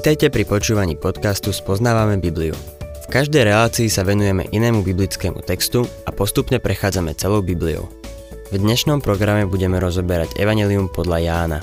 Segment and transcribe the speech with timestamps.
[0.00, 2.56] Vítajte pri počúvaní podcastu Spoznávame Bibliu.
[3.04, 7.84] V každej relácii sa venujeme inému biblickému textu a postupne prechádzame celou Bibliou.
[8.48, 11.60] V dnešnom programe budeme rozoberať Evangelium podľa Jána.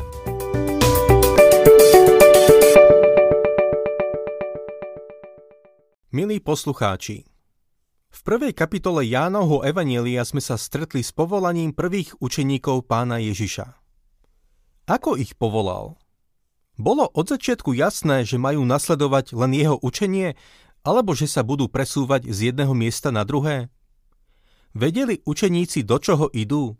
[6.13, 7.25] Milí poslucháči,
[8.13, 13.65] v prvej kapitole Jánovho Evanielia sme sa stretli s povolaním prvých učeníkov pána Ježiša.
[14.85, 15.97] Ako ich povolal?
[16.77, 20.37] Bolo od začiatku jasné, že majú nasledovať len jeho učenie,
[20.85, 23.73] alebo že sa budú presúvať z jedného miesta na druhé?
[24.77, 26.77] Vedeli učeníci, do čoho idú?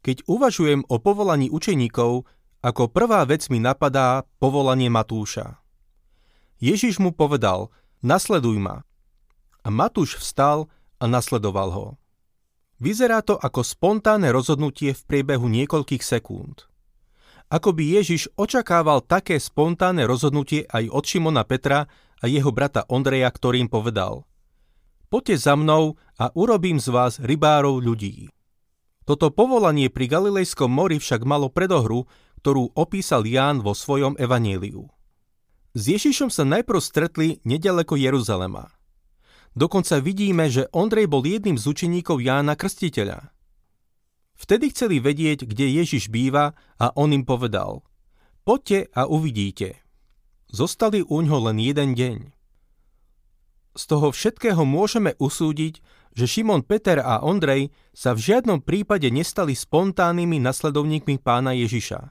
[0.00, 2.24] Keď uvažujem o povolaní učeníkov,
[2.64, 5.60] ako prvá vec mi napadá povolanie Matúša.
[6.58, 7.68] Ježiš mu povedal,
[8.00, 8.82] nasleduj ma.
[9.60, 11.86] A Matúš vstal a nasledoval ho.
[12.80, 16.64] Vyzerá to ako spontánne rozhodnutie v priebehu niekoľkých sekúnd
[17.48, 21.88] ako by Ježiš očakával také spontánne rozhodnutie aj od Šimona Petra
[22.20, 24.28] a jeho brata Ondreja, ktorým povedal
[25.08, 28.28] Poďte za mnou a urobím z vás rybárov ľudí.
[29.08, 32.04] Toto povolanie pri Galilejskom mori však malo predohru,
[32.44, 34.84] ktorú opísal Ján vo svojom evaníliu.
[35.72, 38.68] S Ježišom sa najprv stretli nedaleko Jeruzalema.
[39.56, 43.32] Dokonca vidíme, že Ondrej bol jedným z učeníkov Jána Krstiteľa–
[44.38, 47.82] Vtedy chceli vedieť, kde Ježiš býva a on im povedal
[48.46, 49.82] Poďte a uvidíte.
[50.48, 52.18] Zostali u ňoho len jeden deň.
[53.76, 55.82] Z toho všetkého môžeme usúdiť,
[56.16, 62.10] že Šimon Peter a Ondrej sa v žiadnom prípade nestali spontánnymi nasledovníkmi pána Ježiša.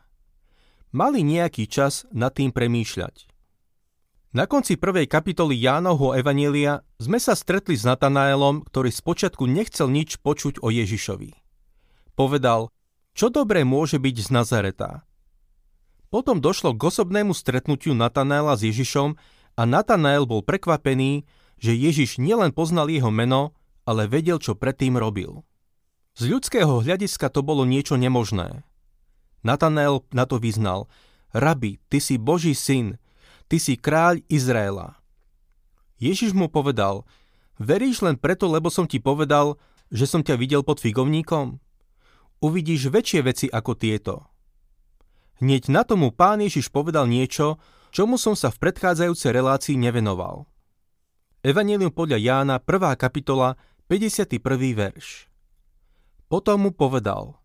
[0.96, 3.28] Mali nejaký čas nad tým premýšľať.
[4.36, 10.20] Na konci prvej kapitoly Jánovho Evanielia sme sa stretli s Natanaelom, ktorý spočiatku nechcel nič
[10.22, 11.47] počuť o Ježišovi.
[12.18, 12.74] Povedal,
[13.14, 15.06] čo dobre môže byť z Nazareta.
[16.10, 19.14] Potom došlo k osobnému stretnutiu Natanaela s Ježišom
[19.54, 21.30] a Natanael bol prekvapený,
[21.62, 23.54] že Ježiš nielen poznal jeho meno,
[23.86, 25.46] ale vedel, čo predtým robil.
[26.18, 28.66] Z ľudského hľadiska to bolo niečo nemožné.
[29.46, 30.90] Natanael na to vyznal,
[31.38, 32.98] Rabi, ty si Boží syn,
[33.46, 34.98] ty si kráľ Izraela.
[36.02, 37.06] Ježiš mu povedal,
[37.62, 39.62] veríš len preto, lebo som ti povedal,
[39.94, 41.62] že som ťa videl pod figovníkom?
[42.44, 44.16] Uvidíš väčšie veci ako tieto.
[45.38, 47.62] Hneď na tomu pán Ježiš povedal niečo,
[47.94, 50.50] čomu som sa v predchádzajúcej relácii nevenoval.
[51.46, 52.98] Evangelium podľa Jána, 1.
[52.98, 53.54] kapitola,
[53.86, 54.42] 51.
[54.74, 55.30] verš.
[56.28, 57.38] Potom mu povedal,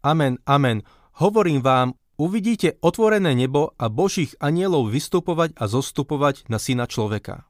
[0.00, 0.82] Amen, amen,
[1.20, 7.46] hovorím vám, uvidíte otvorené nebo a božích anielov vystupovať a zostupovať na syna človeka.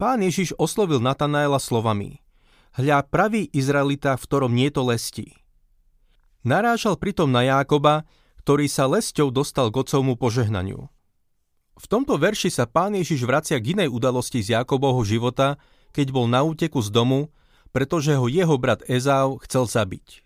[0.00, 2.24] Pán Ježiš oslovil Natanaela slovami,
[2.80, 5.39] hľa pravý Izraelita, v ktorom nie to lesti.
[6.40, 8.08] Narážal pritom na Jákoba,
[8.40, 10.88] ktorý sa lesťou dostal k otcovmu požehnaniu.
[11.80, 15.60] V tomto verši sa pán Ježiš vracia k inej udalosti z Jakobovho života,
[15.92, 17.32] keď bol na úteku z domu,
[17.72, 20.24] pretože ho jeho brat Ezau chcel zabiť.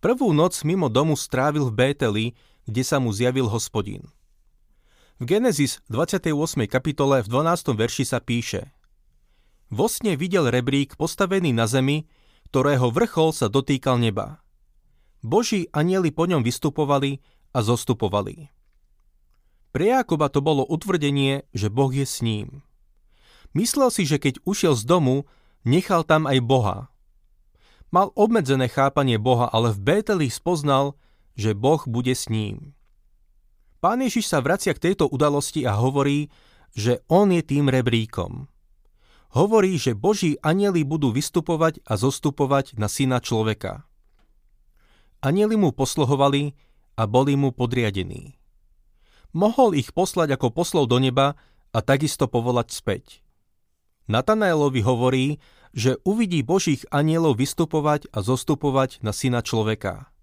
[0.00, 2.26] Prvú noc mimo domu strávil v Bételi,
[2.68, 4.08] kde sa mu zjavil hospodín.
[5.16, 6.68] V Genesis 28.
[6.68, 7.72] kapitole v 12.
[7.72, 8.68] verši sa píše
[9.72, 12.04] Vo videl rebrík postavený na zemi,
[12.52, 14.45] ktorého vrchol sa dotýkal neba.
[15.26, 17.18] Boží anieli po ňom vystupovali
[17.50, 18.46] a zostupovali.
[19.74, 22.62] Pre Jákoba to bolo utvrdenie, že Boh je s ním.
[23.50, 25.26] Myslel si, že keď ušiel z domu,
[25.66, 26.78] nechal tam aj Boha.
[27.90, 30.94] Mal obmedzené chápanie Boha, ale v Bételi spoznal,
[31.34, 32.76] že Boh bude s ním.
[33.82, 36.30] Pán Ježiš sa vracia k tejto udalosti a hovorí,
[36.76, 38.46] že on je tým rebríkom.
[39.32, 43.85] Hovorí, že Boží anieli budú vystupovať a zostupovať na syna človeka.
[45.26, 46.54] Anieli mu posluhovali
[46.94, 48.38] a boli mu podriadení.
[49.34, 51.34] Mohol ich poslať ako poslov do neba
[51.74, 53.26] a takisto povolať späť.
[54.06, 55.26] Natanaelovi hovorí,
[55.74, 60.14] že uvidí Božích anielov vystupovať a zostupovať na syna človeka.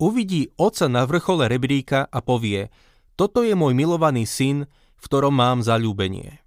[0.00, 2.72] Uvidí oca na vrchole rebríka a povie,
[3.20, 4.64] toto je môj milovaný syn,
[4.96, 6.40] v ktorom mám zalúbenie.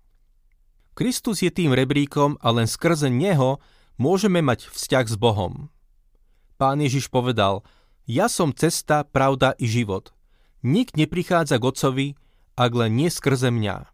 [0.98, 3.62] Kristus je tým rebríkom a len skrze neho
[4.02, 5.70] môžeme mať vzťah s Bohom.
[6.58, 7.62] Pán Ježiš povedal,
[8.10, 10.10] ja som cesta, pravda i život.
[10.66, 12.08] Nik neprichádza k Otcovi,
[12.58, 13.86] ak len nie skrze mňa.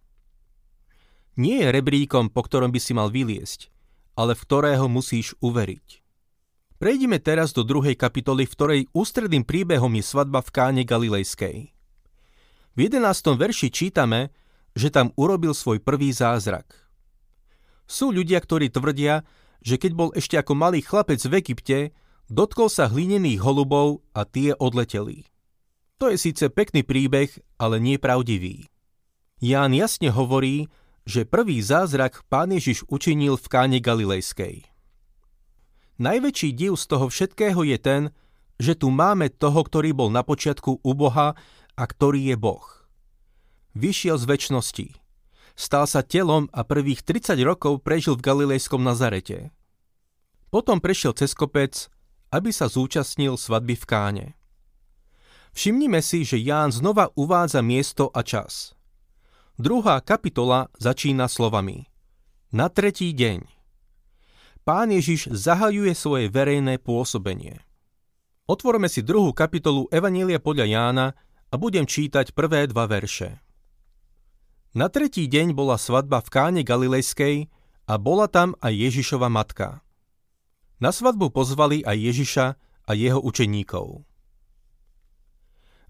[1.35, 3.67] Nie je rebríkom, po ktorom by si mal vyliesť,
[4.15, 5.99] ale v ktorého musíš uveriť.
[6.79, 11.71] Prejdime teraz do druhej kapitoly, v ktorej ústredným príbehom je svadba v Káne Galilejskej.
[12.73, 13.39] V 11.
[13.39, 14.31] verši čítame,
[14.73, 16.69] že tam urobil svoj prvý zázrak.
[17.85, 19.27] Sú ľudia, ktorí tvrdia,
[19.63, 21.77] že keď bol ešte ako malý chlapec v Egypte,
[22.31, 25.27] Dotkol sa hlinených holubov a tie odleteli.
[25.99, 28.67] To je síce pekný príbeh, ale nie pravdivý.
[29.43, 30.71] Ján jasne hovorí,
[31.03, 34.63] že prvý zázrak pán Ježiš učinil v káne Galilejskej.
[35.99, 38.01] Najväčší div z toho všetkého je ten,
[38.57, 41.35] že tu máme toho, ktorý bol na počiatku u Boha
[41.75, 42.65] a ktorý je Boh.
[43.75, 44.87] Vyšiel z väčšnosti.
[45.53, 49.53] Stal sa telom a prvých 30 rokov prežil v Galilejskom Nazarete.
[50.49, 51.92] Potom prešiel cez kopec,
[52.33, 54.27] aby sa zúčastnil svadby v Káne.
[55.53, 58.73] Všimnime si, že Ján znova uvádza miesto a čas.
[59.61, 61.85] Druhá kapitola začína slovami
[62.49, 63.45] Na tretí deň.
[64.65, 67.61] Pán Ježiš zahajuje svoje verejné pôsobenie.
[68.49, 71.07] Otvorme si druhú kapitolu Evanília podľa Jána
[71.53, 73.37] a budem čítať prvé dva verše.
[74.73, 77.45] Na tretí deň bola svadba v Káne Galilejskej
[77.85, 79.82] a bola tam aj Ježišova matka.
[80.81, 82.45] Na svadbu pozvali aj Ježiša
[82.87, 84.05] a jeho učeníkov.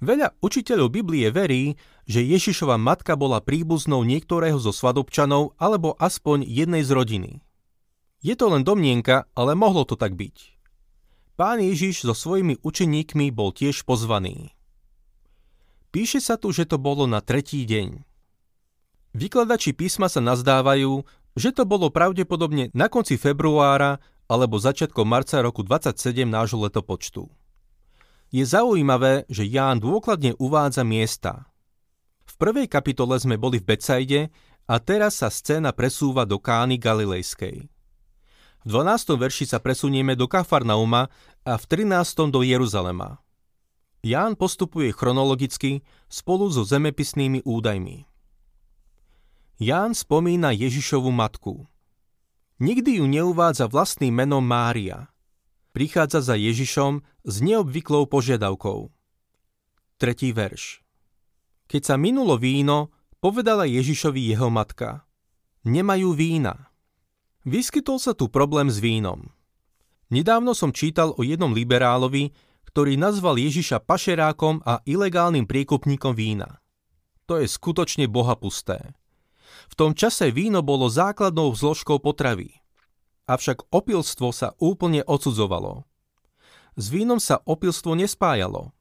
[0.03, 6.83] Veľa učiteľov Biblie verí, že Ježišova matka bola príbuznou niektorého zo svadobčanov alebo aspoň jednej
[6.83, 7.31] z rodiny.
[8.19, 10.59] Je to len domnienka, ale mohlo to tak byť.
[11.39, 14.51] Pán Ježiš so svojimi učeníkmi bol tiež pozvaný.
[15.95, 18.03] Píše sa tu, že to bolo na tretí deň.
[19.13, 21.05] Vykladači písma sa nazdávajú,
[21.37, 24.03] že to bolo pravdepodobne na konci februára
[24.33, 27.29] alebo začiatkom marca roku 27 nášho letopočtu.
[28.33, 31.45] Je zaujímavé, že Ján dôkladne uvádza miesta.
[32.25, 34.33] V prvej kapitole sme boli v Becajde
[34.65, 37.69] a teraz sa scéna presúva do Kány Galilejskej.
[38.63, 39.21] V 12.
[39.21, 41.13] verši sa presunieme do Kafarnauma
[41.45, 42.33] a v 13.
[42.33, 43.21] do Jeruzalema.
[44.01, 48.09] Ján postupuje chronologicky spolu so zemepisnými údajmi.
[49.61, 51.69] Ján spomína Ježišovu matku.
[52.61, 55.09] Nikdy ju neuvádza vlastným menom Mária–
[55.73, 58.93] prichádza za Ježišom s neobvyklou požiadavkou.
[59.97, 60.85] Tretí verš.
[61.67, 65.03] Keď sa minulo víno, povedala Ježišovi jeho matka.
[65.65, 66.69] Nemajú vína.
[67.43, 69.33] Vyskytol sa tu problém s vínom.
[70.13, 72.31] Nedávno som čítal o jednom liberálovi,
[72.69, 76.61] ktorý nazval Ježiša pašerákom a ilegálnym priekupníkom vína.
[77.25, 78.93] To je skutočne bohapusté.
[79.71, 82.63] V tom čase víno bolo základnou zložkou potravy
[83.27, 85.87] avšak opilstvo sa úplne odsudzovalo.
[86.73, 88.73] S vínom sa opilstvo nespájalo.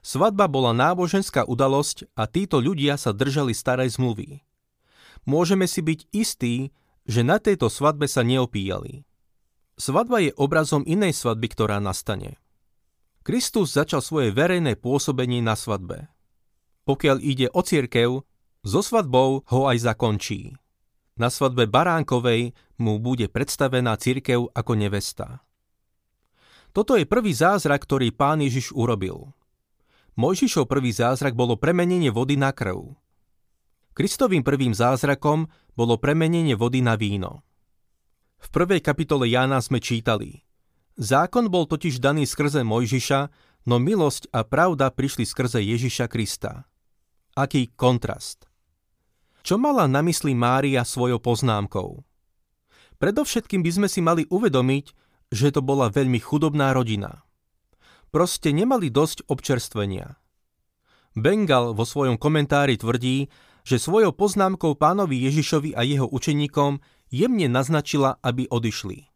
[0.00, 4.40] Svadba bola náboženská udalosť a títo ľudia sa držali starej zmluvy.
[5.28, 6.72] Môžeme si byť istí,
[7.04, 9.04] že na tejto svadbe sa neopíjali.
[9.76, 12.40] Svadba je obrazom inej svadby, ktorá nastane.
[13.20, 16.08] Kristus začal svoje verejné pôsobenie na svadbe.
[16.88, 18.24] Pokiaľ ide o cirkev,
[18.64, 20.56] so svadbou ho aj zakončí.
[21.20, 25.44] Na svadbe Baránkovej mu bude predstavená cirkev ako nevesta.
[26.72, 29.34] Toto je prvý zázrak, ktorý pán Ježiš urobil.
[30.16, 32.94] Mojžišov prvý zázrak bolo premenenie vody na krv.
[33.92, 37.42] Kristovým prvým zázrakom bolo premenenie vody na víno.
[38.40, 40.40] V prvej kapitole Jána sme čítali
[41.00, 43.20] Zákon bol totiž daný skrze Mojžiša,
[43.64, 46.68] no milosť a pravda prišli skrze Ježiša Krista.
[47.32, 48.49] Aký kontrast.
[49.40, 52.04] Čo mala na mysli Mária svojou poznámkou?
[53.00, 54.86] Predovšetkým by sme si mali uvedomiť,
[55.32, 57.24] že to bola veľmi chudobná rodina.
[58.12, 60.20] Proste nemali dosť občerstvenia.
[61.16, 63.32] Bengal vo svojom komentári tvrdí,
[63.64, 69.08] že svojou poznámkou pánovi Ježišovi a jeho učeníkom jemne naznačila, aby odišli.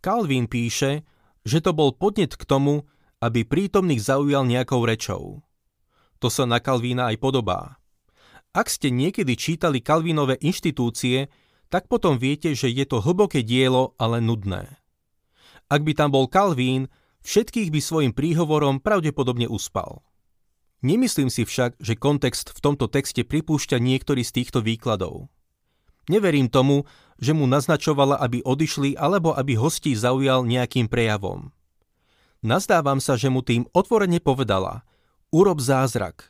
[0.00, 1.02] Calvin píše,
[1.44, 2.86] že to bol podnet k tomu,
[3.20, 5.44] aby prítomných zaujal nejakou rečou.
[6.20, 7.79] To sa na Kalvína aj podobá.
[8.50, 11.30] Ak ste niekedy čítali Kalvinové inštitúcie,
[11.70, 14.66] tak potom viete, že je to hlboké dielo, ale nudné.
[15.70, 16.90] Ak by tam bol Kalvín,
[17.22, 20.02] všetkých by svojim príhovorom pravdepodobne uspal.
[20.82, 25.30] Nemyslím si však, že kontext v tomto texte pripúšťa niektorý z týchto výkladov.
[26.10, 26.90] Neverím tomu,
[27.22, 31.54] že mu naznačovala, aby odišli alebo aby hostí zaujal nejakým prejavom.
[32.42, 34.82] Nazdávam sa, že mu tým otvorene povedala
[35.30, 36.29] urob zázrak,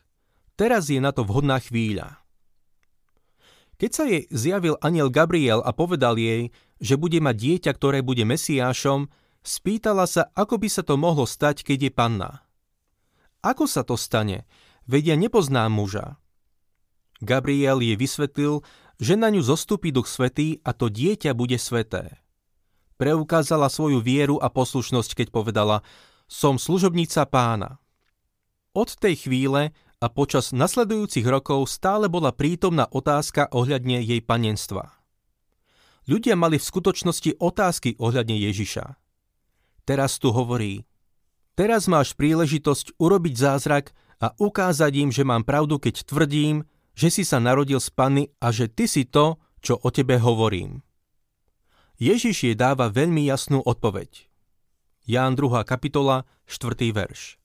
[0.61, 2.21] Teraz je na to vhodná chvíľa.
[3.81, 8.29] Keď sa jej zjavil aniel Gabriel a povedal jej, že bude mať dieťa, ktoré bude
[8.29, 9.09] Mesiášom,
[9.41, 12.45] spýtala sa, ako by sa to mohlo stať, keď je panna.
[13.41, 14.45] Ako sa to stane?
[14.85, 16.21] Vedia nepozná muža.
[17.25, 18.61] Gabriel jej vysvetlil,
[19.01, 22.21] že na ňu zostupí duch svetý a to dieťa bude sveté.
[23.01, 25.81] Preukázala svoju vieru a poslušnosť, keď povedala,
[26.29, 27.81] som služobnica pána.
[28.77, 34.97] Od tej chvíle a počas nasledujúcich rokov stále bola prítomná otázka ohľadne jej panenstva.
[36.09, 38.97] Ľudia mali v skutočnosti otázky ohľadne Ježiša.
[39.85, 40.89] Teraz tu hovorí,
[41.53, 43.93] teraz máš príležitosť urobiť zázrak
[44.25, 46.65] a ukázať im, že mám pravdu, keď tvrdím,
[46.97, 50.81] že si sa narodil z Panny a že ty si to, čo o tebe hovorím.
[52.01, 54.25] Ježiš jej dáva veľmi jasnú odpoveď.
[55.05, 55.69] Ján 2.
[55.69, 56.89] kapitola, 4.
[56.97, 57.37] verš.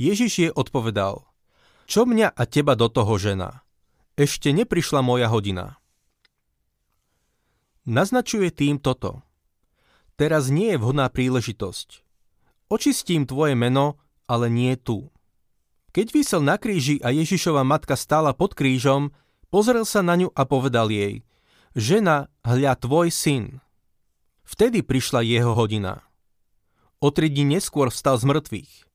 [0.00, 1.29] Ježiš jej odpovedal,
[1.90, 3.66] čo mňa a teba do toho žena?
[4.14, 5.82] Ešte neprišla moja hodina.
[7.82, 9.26] Naznačuje tým toto.
[10.14, 12.06] Teraz nie je vhodná príležitosť.
[12.70, 13.98] Očistím tvoje meno,
[14.30, 15.10] ale nie tu.
[15.90, 19.10] Keď vysel na kríži a Ježišova matka stála pod krížom,
[19.50, 21.26] pozrel sa na ňu a povedal jej,
[21.74, 23.58] žena, hľa tvoj syn.
[24.46, 26.06] Vtedy prišla jeho hodina.
[27.02, 28.89] O tri dní neskôr vstal z mŕtvych.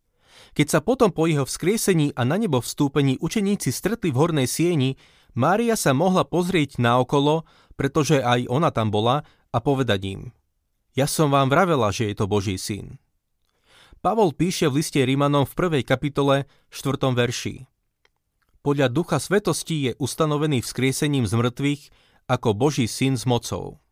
[0.55, 4.95] Keď sa potom po jeho vzkriesení a na nebo vstúpení učeníci stretli v hornej sieni,
[5.35, 7.43] Mária sa mohla pozrieť naokolo,
[7.75, 10.21] pretože aj ona tam bola, a povedať im,
[10.95, 12.99] ja som vám vravela, že je to Boží syn.
[14.03, 17.11] Pavol píše v liste Rímanom v prvej kapitole 4.
[17.11, 17.67] verši.
[18.63, 21.81] Podľa ducha svetosti je ustanovený vzkriesením z mŕtvych
[22.31, 23.83] ako Boží syn s mocou.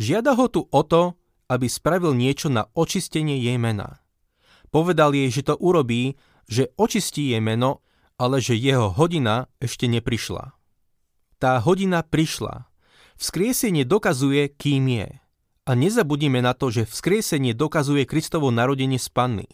[0.00, 1.16] Žiada ho tu o to,
[1.48, 4.00] aby spravil niečo na očistenie jej mena.
[4.70, 6.14] Povedal jej, že to urobí,
[6.46, 7.82] že očistí jej meno,
[8.18, 10.54] ale že jeho hodina ešte neprišla.
[11.40, 12.68] Tá hodina prišla.
[13.18, 15.08] Vzkriesenie dokazuje, kým je.
[15.64, 19.48] A nezabudíme na to, že vzkriesenie dokazuje Kristovo narodenie z Panny.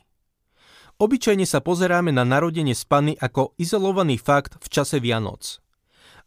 [0.97, 5.61] Obyčajne sa pozeráme na narodenie z Panny ako izolovaný fakt v čase Vianoc.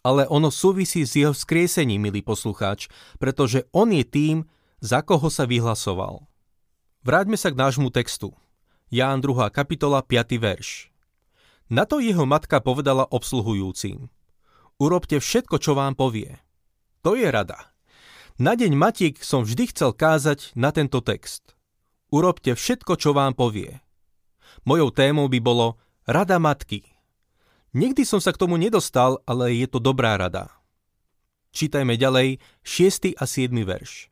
[0.05, 4.38] Ale ono súvisí s jeho vzkriesením, milý poslucháč, pretože on je tým,
[4.79, 6.24] za koho sa vyhlasoval.
[7.03, 8.31] Vráťme sa k nášmu textu.
[8.89, 9.53] Ján 2.
[9.53, 10.41] kapitola 5.
[10.41, 10.89] verš.
[11.69, 14.10] Na to jeho matka povedala obsluhujúcim.
[14.81, 16.41] Urobte všetko, čo vám povie.
[17.05, 17.69] To je rada.
[18.41, 21.53] Na deň Matiek som vždy chcel kázať na tento text.
[22.10, 23.77] Urobte všetko, čo vám povie.
[24.65, 25.77] Mojou témou by bolo
[26.10, 26.81] Rada matky.
[27.77, 30.50] Nikdy som sa k tomu nedostal, ale je to dobrá rada.
[31.53, 33.13] Čítajme ďalej 6.
[33.13, 33.53] a 7.
[33.53, 34.10] verš.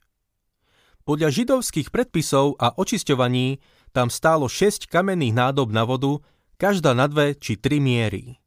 [1.02, 3.58] Podľa židovských predpisov a očisťovaní
[3.98, 6.22] tam stálo 6 kamenných nádob na vodu,
[6.62, 8.38] každá na dve či tri miery.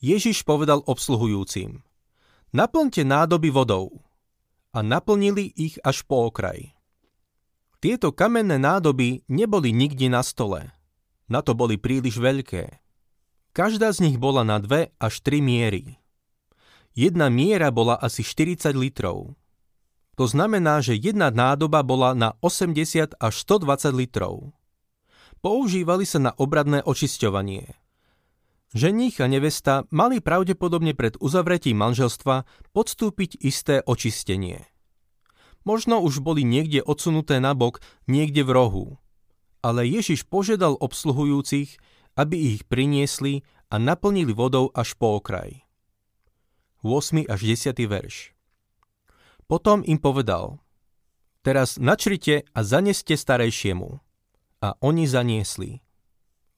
[0.00, 1.84] Ježiš povedal obsluhujúcim,
[2.56, 4.00] naplňte nádoby vodou
[4.72, 6.72] a naplnili ich až po okraj.
[7.84, 10.72] Tieto kamenné nádoby neboli nikde na stole.
[11.28, 12.80] Na to boli príliš veľké.
[13.52, 16.00] Každá z nich bola na dve až tri miery.
[16.96, 19.36] Jedna miera bola asi 40 litrov.
[20.16, 24.56] To znamená, že jedna nádoba bola na 80 až 120 litrov.
[25.40, 27.72] Používali sa na obradné očisťovanie.
[28.76, 32.44] Ženích a nevesta mali pravdepodobne pred uzavretím manželstva
[32.76, 34.68] podstúpiť isté očistenie.
[35.64, 38.86] Možno už boli niekde odsunuté na bok, niekde v rohu.
[39.64, 41.80] Ale Ježiš požiadal obsluhujúcich,
[42.20, 43.40] aby ich priniesli
[43.72, 45.64] a naplnili vodou až po okraj.
[46.84, 47.28] 8.
[47.28, 47.76] až 10.
[47.88, 48.36] verš
[49.48, 50.60] Potom im povedal,
[51.40, 54.00] teraz načrite a zaneste starejšiemu.
[54.60, 55.80] A oni zaniesli.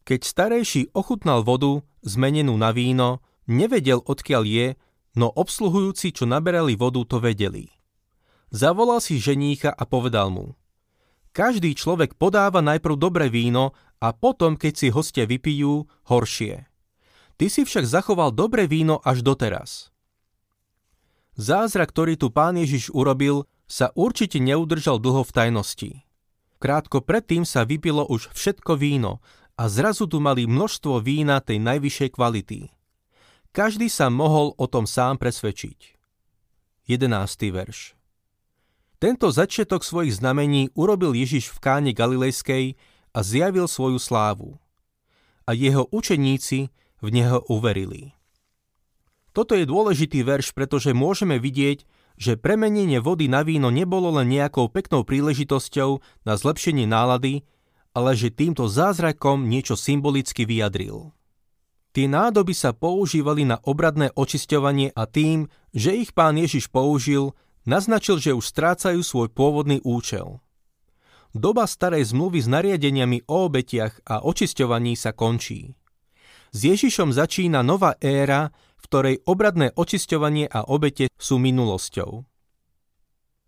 [0.02, 4.66] Keď starejší ochutnal vodu, zmenenú na víno, nevedel odkiaľ je,
[5.14, 7.70] no obsluhujúci, čo naberali vodu, to vedeli.
[8.50, 10.58] Zavolal si ženícha a povedal mu,
[11.32, 13.72] každý človek podáva najprv dobré víno
[14.04, 16.68] a potom, keď si hostia vypijú, horšie.
[17.40, 19.88] Ty si však zachoval dobré víno až doteraz.
[21.40, 25.90] Zázrak, ktorý tu pán Ježiš urobil, sa určite neudržal dlho v tajnosti.
[26.62, 29.18] Krátko predtým sa vypilo už všetko víno
[29.58, 32.70] a zrazu tu mali množstvo vína tej najvyššej kvality.
[33.50, 35.98] Každý sa mohol o tom sám presvedčiť.
[36.86, 37.10] 11.
[37.50, 37.98] verš
[39.02, 42.78] Tento začiatok svojich znamení urobil Ježiš v káne Galilejskej
[43.10, 44.62] a zjavil svoju slávu.
[45.42, 46.70] A jeho učeníci
[47.02, 48.14] v neho uverili.
[49.34, 51.82] Toto je dôležitý verš, pretože môžeme vidieť,
[52.22, 57.42] že premenenie vody na víno nebolo len nejakou peknou príležitosťou na zlepšenie nálady,
[57.98, 61.10] ale že týmto zázrakom niečo symbolicky vyjadril.
[61.92, 67.34] Tie nádoby sa používali na obradné očisťovanie a tým, že ich pán Ježiš použil,
[67.66, 70.38] naznačil, že už strácajú svoj pôvodný účel.
[71.34, 75.74] Doba starej zmluvy s nariadeniami o obetiach a očisťovaní sa končí.
[76.52, 78.52] S Ježišom začína nová éra,
[78.92, 82.28] ktorej obradné očisťovanie a obete sú minulosťou.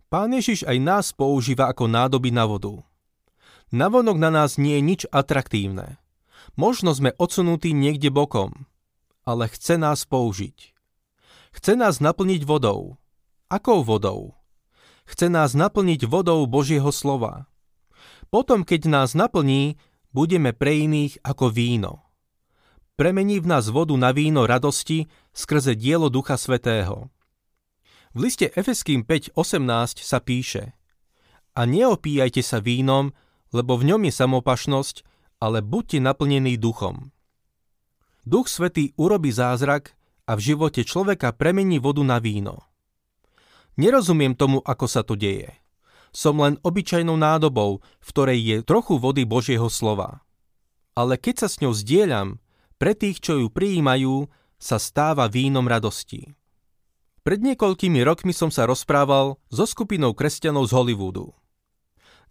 [0.09, 2.81] Pán Ježiš aj nás používa ako nádoby na vodu.
[3.69, 6.01] Navonok na nás nie je nič atraktívne.
[6.57, 8.65] Možno sme odsunutí niekde bokom,
[9.29, 10.73] ale chce nás použiť.
[11.61, 12.97] Chce nás naplniť vodou.
[13.53, 14.41] Akou vodou?
[15.05, 17.53] Chce nás naplniť vodou Božieho slova.
[18.33, 19.77] Potom, keď nás naplní,
[20.09, 22.04] budeme pre iných ako víno.
[22.95, 27.11] Premení v nás vodu na víno radosti skrze dielo Ducha Svetého.
[28.15, 30.79] V liste Efeským 5.18 sa píše
[31.59, 33.11] A neopíjajte sa vínom,
[33.51, 34.97] lebo v ňom je samopašnosť,
[35.43, 37.11] ale buďte naplnení duchom.
[38.23, 39.99] Duch Svetý urobí zázrak
[40.31, 42.63] a v živote človeka premení vodu na víno.
[43.75, 45.51] Nerozumiem tomu, ako sa to deje.
[46.15, 50.23] Som len obyčajnou nádobou, v ktorej je trochu vody Božieho slova.
[50.95, 52.39] Ale keď sa s ňou zdieľam,
[52.77, 54.29] pre tých, čo ju prijímajú,
[54.59, 56.33] sa stáva vínom radosti.
[57.25, 61.33] Pred niekoľkými rokmi som sa rozprával so skupinou kresťanov z Hollywoodu.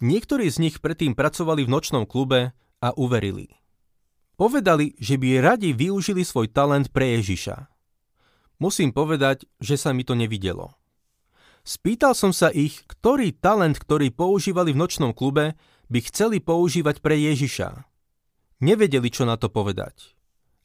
[0.01, 3.57] Niektorí z nich predtým pracovali v nočnom klube a uverili.
[4.37, 7.69] Povedali, že by radi využili svoj talent pre Ježiša.
[8.61, 10.77] Musím povedať, že sa mi to nevidelo.
[11.63, 15.55] Spýtal som sa ich, ktorý talent, ktorý používali v nočnom klube,
[15.87, 17.87] by chceli používať pre Ježiša.
[18.59, 20.13] Nevedeli, čo na to povedať.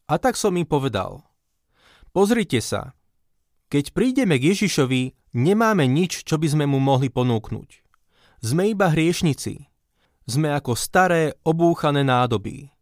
[0.09, 1.21] A tak som im povedal.
[2.17, 2.97] Pozrite sa.
[3.69, 7.85] Keď prídeme k Ježišovi, nemáme nič, čo by sme mu mohli ponúknuť.
[8.41, 9.69] Sme iba hriešnici.
[10.25, 12.73] Sme ako staré, obúchané nádoby.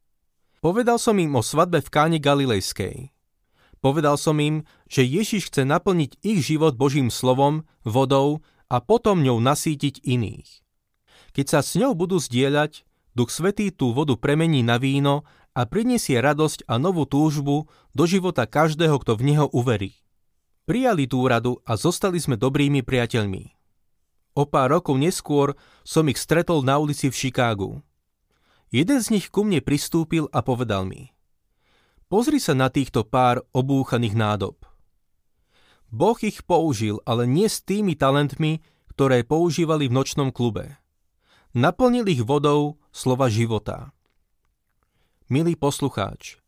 [0.62, 3.11] Povedal som im o svadbe v Káne Galilejskej.
[3.83, 9.42] Povedal som im, že Ježiš chce naplniť ich život Božím slovom, vodou a potom ňou
[9.42, 10.62] nasítiť iných.
[11.35, 15.25] Keď sa s ňou budú zdieľať, Duch Svetý tú vodu premení na víno
[15.56, 17.64] a prinesie radosť a novú túžbu
[17.96, 19.96] do života každého, kto v neho uverí.
[20.68, 23.56] Prijali tú radu a zostali sme dobrými priateľmi.
[24.36, 27.80] O pár rokov neskôr som ich stretol na ulici v Chicagu.
[28.68, 31.08] Jeden z nich ku mne pristúpil a povedal mi
[32.12, 34.60] Pozri sa na týchto pár obúchaných nádob.
[35.88, 38.60] Boh ich použil, ale nie s tými talentmi,
[38.92, 40.76] ktoré používali v nočnom klube.
[41.56, 43.95] Naplnil ich vodou slova života.
[45.26, 46.38] Milý poslucháč,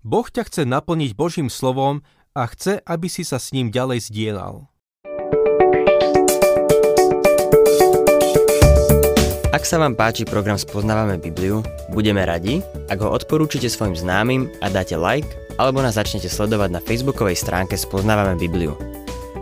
[0.00, 2.00] Boh ťa chce naplniť Božím slovom
[2.32, 4.64] a chce, aby si sa s ním ďalej zdieľal.
[9.52, 11.60] Ak sa vám páči program Spoznávame Bibliu,
[11.92, 15.28] budeme radi, ak ho odporúčite svojim známym a dáte like,
[15.60, 18.72] alebo nás začnete sledovať na facebookovej stránke Spoznávame Bibliu.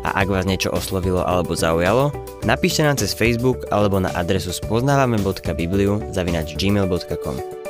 [0.02, 2.10] A ak vás niečo oslovilo alebo zaujalo,
[2.42, 7.61] napíšte nám cez Facebook alebo na adresu spoznávame.bibliu zavinač gmail.com.